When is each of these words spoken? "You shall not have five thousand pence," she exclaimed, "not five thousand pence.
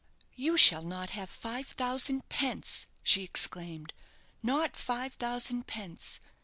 "You 0.33 0.57
shall 0.57 0.81
not 0.81 1.11
have 1.11 1.29
five 1.29 1.67
thousand 1.67 2.27
pence," 2.27 2.87
she 3.03 3.21
exclaimed, 3.21 3.93
"not 4.41 4.75
five 4.75 5.13
thousand 5.13 5.67
pence. 5.67 6.19